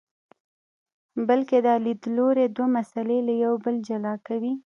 [1.27, 4.53] بلکې دا لیدلوری دوه مسئلې له یو بل جلا کوي.